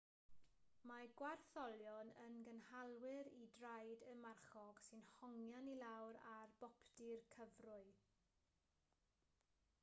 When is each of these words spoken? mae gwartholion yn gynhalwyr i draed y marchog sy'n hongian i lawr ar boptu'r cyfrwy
mae 0.91 1.09
gwartholion 1.19 2.07
yn 2.21 2.37
gynhalwyr 2.47 3.29
i 3.41 3.41
draed 3.59 4.05
y 4.13 4.15
marchog 4.23 4.81
sy'n 4.87 5.05
hongian 5.11 5.71
i 5.75 5.77
lawr 5.83 6.19
ar 6.33 6.57
boptu'r 6.65 7.23
cyfrwy 7.37 7.85